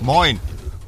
Moin. 0.00 0.38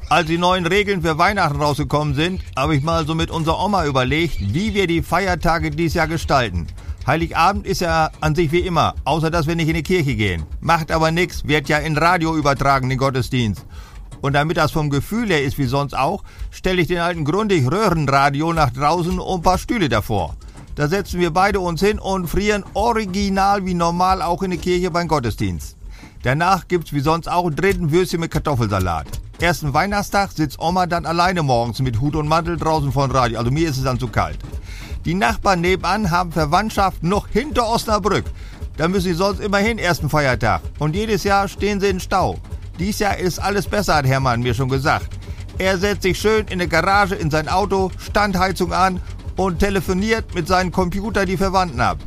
Als 0.09 0.27
die 0.27 0.37
neuen 0.37 0.65
Regeln 0.65 1.01
für 1.01 1.17
Weihnachten 1.17 1.61
rausgekommen 1.61 2.15
sind, 2.15 2.41
habe 2.55 2.75
ich 2.75 2.83
mal 2.83 3.05
so 3.05 3.13
mit 3.13 3.29
unserer 3.29 3.63
Oma 3.63 3.85
überlegt, 3.85 4.37
wie 4.39 4.73
wir 4.73 4.87
die 4.87 5.01
Feiertage 5.01 5.69
dieses 5.71 5.95
Jahr 5.95 6.07
gestalten. 6.07 6.67
Heiligabend 7.05 7.65
ist 7.65 7.81
ja 7.81 8.09
an 8.21 8.35
sich 8.35 8.51
wie 8.51 8.59
immer, 8.59 8.95
außer 9.03 9.29
dass 9.29 9.47
wir 9.47 9.55
nicht 9.55 9.67
in 9.67 9.75
die 9.75 9.83
Kirche 9.83 10.15
gehen. 10.15 10.43
Macht 10.61 10.91
aber 10.91 11.11
nix, 11.11 11.45
wird 11.45 11.67
ja 11.67 11.79
in 11.79 11.97
Radio 11.97 12.37
übertragen, 12.37 12.89
den 12.89 12.97
Gottesdienst. 12.97 13.65
Und 14.21 14.33
damit 14.33 14.57
das 14.57 14.71
vom 14.71 14.89
Gefühl 14.89 15.27
her 15.27 15.43
ist 15.43 15.57
wie 15.57 15.65
sonst 15.65 15.93
auch, 15.93 16.23
stelle 16.49 16.81
ich 16.81 16.87
den 16.87 16.99
alten 16.99 17.25
Grundig 17.25 17.69
Röhrenradio 17.69 18.53
nach 18.53 18.69
draußen 18.69 19.19
und 19.19 19.39
ein 19.39 19.41
paar 19.41 19.57
Stühle 19.57 19.89
davor. 19.89 20.35
Da 20.75 20.87
setzen 20.87 21.19
wir 21.19 21.31
beide 21.31 21.59
uns 21.59 21.81
hin 21.81 21.99
und 21.99 22.27
frieren 22.27 22.63
original 22.75 23.65
wie 23.65 23.73
normal 23.73 24.21
auch 24.21 24.41
in 24.41 24.51
der 24.51 24.59
Kirche 24.59 24.89
beim 24.89 25.07
Gottesdienst. 25.07 25.75
Danach 26.23 26.67
gibt's 26.67 26.93
wie 26.93 26.99
sonst 26.99 27.27
auch 27.27 27.47
einen 27.47 27.55
dritten 27.55 27.91
Würstchen 27.91 28.19
mit 28.19 28.31
Kartoffelsalat. 28.31 29.07
Ersten 29.39 29.73
Weihnachtstag 29.73 30.31
sitzt 30.31 30.59
Oma 30.59 30.85
dann 30.85 31.07
alleine 31.07 31.41
morgens 31.41 31.79
mit 31.79 31.99
Hut 31.99 32.15
und 32.15 32.27
Mantel 32.27 32.57
draußen 32.57 32.91
vor 32.91 33.07
dem 33.07 33.15
Radio. 33.15 33.39
Also 33.39 33.49
mir 33.49 33.67
ist 33.67 33.77
es 33.77 33.83
dann 33.83 33.99
zu 33.99 34.07
kalt. 34.07 34.37
Die 35.03 35.15
Nachbarn 35.15 35.61
nebenan 35.61 36.11
haben 36.11 36.31
Verwandtschaft 36.31 37.01
noch 37.01 37.27
hinter 37.27 37.67
Osnabrück. 37.67 38.25
Da 38.77 38.87
müssen 38.87 39.05
sie 39.05 39.13
sonst 39.13 39.39
immerhin 39.39 39.79
ersten 39.79 40.09
Feiertag. 40.09 40.61
Und 40.77 40.95
jedes 40.95 41.23
Jahr 41.23 41.47
stehen 41.47 41.79
sie 41.79 41.87
in 41.87 41.99
Stau. 41.99 42.37
Dies 42.77 42.99
Jahr 42.99 43.17
ist 43.17 43.39
alles 43.39 43.67
besser, 43.67 43.95
hat 43.95 44.05
Hermann 44.05 44.41
mir 44.41 44.53
schon 44.53 44.69
gesagt. 44.69 45.09
Er 45.57 45.79
setzt 45.79 46.03
sich 46.03 46.19
schön 46.19 46.45
in 46.47 46.59
der 46.59 46.67
Garage 46.67 47.15
in 47.15 47.31
sein 47.31 47.49
Auto, 47.49 47.91
Standheizung 47.97 48.73
an 48.73 49.01
und 49.37 49.57
telefoniert 49.57 50.35
mit 50.35 50.47
seinem 50.47 50.71
Computer 50.71 51.25
die 51.25 51.37
Verwandten 51.37 51.81
ab. 51.81 51.97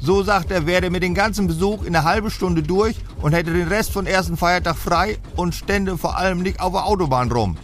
So 0.00 0.22
sagt 0.22 0.50
er, 0.50 0.66
werde 0.66 0.90
mit 0.90 1.02
dem 1.02 1.14
ganzen 1.14 1.46
Besuch 1.46 1.84
in 1.84 1.94
einer 1.94 2.04
halben 2.04 2.30
Stunde 2.30 2.62
durch 2.62 2.96
und 3.20 3.32
hätte 3.32 3.52
den 3.52 3.68
Rest 3.68 3.92
von 3.92 4.06
ersten 4.06 4.36
Feiertag 4.36 4.76
frei 4.76 5.18
und 5.36 5.54
stände 5.54 5.98
vor 5.98 6.16
allem 6.16 6.42
nicht 6.42 6.60
auf 6.60 6.72
der 6.72 6.86
Autobahn 6.86 7.30
rum. 7.30 7.56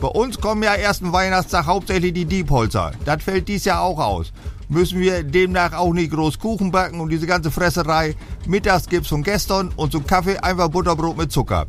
Bei 0.00 0.08
uns 0.08 0.40
kommen 0.40 0.62
ja 0.62 0.74
ersten 0.74 1.12
Weihnachtstag 1.12 1.66
hauptsächlich 1.66 2.12
die 2.12 2.24
Diebholzer. 2.24 2.92
Das 3.04 3.22
fällt 3.22 3.48
dies 3.48 3.64
Jahr 3.64 3.82
auch 3.82 3.98
aus 3.98 4.32
müssen 4.68 5.00
wir 5.00 5.22
demnach 5.22 5.72
auch 5.72 5.92
nicht 5.92 6.12
groß 6.12 6.38
Kuchen 6.38 6.70
backen 6.70 7.00
und 7.00 7.08
diese 7.08 7.26
ganze 7.26 7.50
Fresserei. 7.50 8.14
Mittags 8.46 8.88
gibt's 8.88 9.08
von 9.08 9.22
gestern 9.22 9.70
und 9.76 9.92
zum 9.92 10.06
Kaffee 10.06 10.38
einfach 10.38 10.68
Butterbrot 10.68 11.16
mit 11.16 11.32
Zucker. 11.32 11.66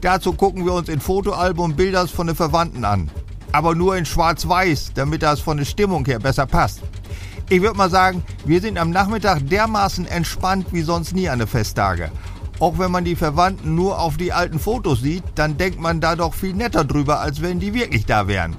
Dazu 0.00 0.32
gucken 0.32 0.64
wir 0.64 0.72
uns 0.72 0.88
in 0.88 1.00
Fotoalbum 1.00 1.76
Bilder 1.76 2.08
von 2.08 2.26
den 2.26 2.36
Verwandten 2.36 2.84
an. 2.84 3.10
Aber 3.52 3.74
nur 3.74 3.96
in 3.96 4.06
schwarz-weiß, 4.06 4.92
damit 4.94 5.22
das 5.22 5.40
von 5.40 5.58
der 5.58 5.66
Stimmung 5.66 6.04
her 6.06 6.18
besser 6.18 6.46
passt. 6.46 6.80
Ich 7.48 7.60
würde 7.60 7.76
mal 7.76 7.90
sagen, 7.90 8.22
wir 8.44 8.60
sind 8.60 8.78
am 8.78 8.90
Nachmittag 8.90 9.48
dermaßen 9.48 10.06
entspannt 10.06 10.68
wie 10.72 10.82
sonst 10.82 11.14
nie 11.14 11.28
an 11.28 11.38
den 11.38 11.48
Festtage. 11.48 12.10
Auch 12.60 12.78
wenn 12.78 12.90
man 12.90 13.04
die 13.04 13.16
Verwandten 13.16 13.74
nur 13.74 13.98
auf 13.98 14.16
die 14.16 14.32
alten 14.32 14.58
Fotos 14.58 15.00
sieht, 15.00 15.24
dann 15.34 15.56
denkt 15.56 15.80
man 15.80 16.00
da 16.00 16.16
doch 16.16 16.34
viel 16.34 16.54
netter 16.54 16.84
drüber, 16.84 17.20
als 17.20 17.42
wenn 17.42 17.60
die 17.60 17.74
wirklich 17.74 18.06
da 18.06 18.28
wären. 18.28 18.56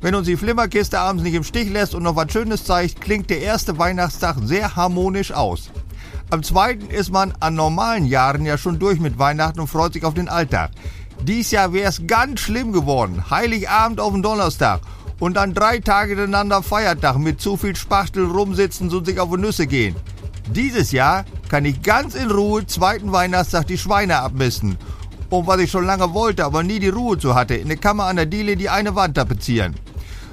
Wenn 0.00 0.14
uns 0.14 0.26
die 0.26 0.36
Flimmerkiste 0.36 0.98
abends 0.98 1.22
nicht 1.22 1.34
im 1.34 1.44
Stich 1.44 1.70
lässt 1.70 1.94
und 1.94 2.02
noch 2.02 2.16
was 2.16 2.32
Schönes 2.32 2.64
zeigt, 2.64 3.00
klingt 3.00 3.30
der 3.30 3.40
erste 3.40 3.78
Weihnachtstag 3.78 4.36
sehr 4.42 4.74
harmonisch 4.76 5.32
aus. 5.32 5.70
Am 6.30 6.42
zweiten 6.42 6.88
ist 6.88 7.12
man 7.12 7.34
an 7.40 7.54
normalen 7.54 8.06
Jahren 8.06 8.44
ja 8.46 8.56
schon 8.56 8.78
durch 8.78 8.98
mit 8.98 9.18
Weihnachten 9.18 9.60
und 9.60 9.68
freut 9.68 9.92
sich 9.92 10.04
auf 10.04 10.14
den 10.14 10.28
Alltag. 10.28 10.70
Dies 11.22 11.50
Jahr 11.50 11.72
wäre 11.72 11.88
es 11.88 12.06
ganz 12.06 12.40
schlimm 12.40 12.72
geworden. 12.72 13.30
Heiligabend 13.30 14.00
auf 14.00 14.12
den 14.12 14.22
Donnerstag 14.22 14.80
und 15.22 15.34
dann 15.34 15.54
drei 15.54 15.78
Tage 15.78 16.16
hintereinander 16.16 16.64
Feiertag 16.64 17.16
mit 17.16 17.40
zu 17.40 17.56
viel 17.56 17.76
Spachtel 17.76 18.24
rumsitzen 18.24 18.90
und 18.90 19.06
sich 19.06 19.20
auf 19.20 19.30
die 19.30 19.40
Nüsse 19.40 19.68
gehen. 19.68 19.94
Dieses 20.50 20.90
Jahr 20.90 21.24
kann 21.48 21.64
ich 21.64 21.80
ganz 21.80 22.16
in 22.16 22.28
Ruhe 22.28 22.66
zweiten 22.66 23.12
Weihnachtstag 23.12 23.68
die 23.68 23.78
Schweine 23.78 24.16
abmisten. 24.16 24.76
Und 25.30 25.46
was 25.46 25.60
ich 25.60 25.70
schon 25.70 25.86
lange 25.86 26.12
wollte, 26.12 26.44
aber 26.44 26.64
nie 26.64 26.80
die 26.80 26.88
Ruhe 26.88 27.18
zu 27.18 27.36
hatte, 27.36 27.54
in 27.54 27.68
der 27.68 27.76
Kammer 27.76 28.06
an 28.06 28.16
der 28.16 28.26
Diele 28.26 28.56
die 28.56 28.68
eine 28.68 28.96
Wand 28.96 29.14
tapezieren. 29.14 29.76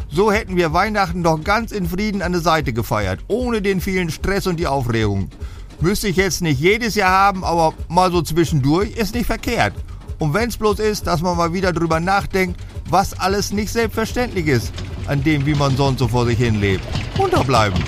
So 0.09 0.31
hätten 0.31 0.55
wir 0.55 0.73
Weihnachten 0.73 1.21
doch 1.21 1.43
ganz 1.43 1.71
in 1.71 1.87
Frieden 1.87 2.23
an 2.23 2.31
der 2.31 2.41
Seite 2.41 2.73
gefeiert, 2.73 3.19
ohne 3.27 3.61
den 3.61 3.81
vielen 3.81 4.09
Stress 4.09 4.47
und 4.47 4.59
die 4.59 4.65
Aufregung. 4.65 5.29
Müsste 5.81 6.07
ich 6.07 6.15
jetzt 6.15 6.41
nicht 6.41 6.59
jedes 6.59 6.95
Jahr 6.95 7.11
haben, 7.11 7.43
aber 7.43 7.75
mal 7.89 8.11
so 8.11 8.23
zwischendurch 8.23 8.97
ist 8.97 9.13
nicht 9.13 9.27
verkehrt. 9.27 9.75
Und 10.17 10.33
wenn's 10.33 10.57
bloß 10.57 10.79
ist, 10.79 11.07
dass 11.07 11.21
man 11.21 11.37
mal 11.37 11.53
wieder 11.53 11.71
drüber 11.71 11.99
nachdenkt, 11.99 12.59
was 12.89 13.17
alles 13.17 13.51
nicht 13.51 13.71
selbstverständlich 13.71 14.47
ist, 14.47 14.73
an 15.09 15.23
dem, 15.23 15.45
wie 15.45 15.55
man 15.55 15.75
sonst 15.75 15.99
so 15.99 16.07
vor 16.07 16.25
sich 16.25 16.37
hin 16.37 16.61
lebt. 16.61 16.83
Unterbleiben. 17.17 17.83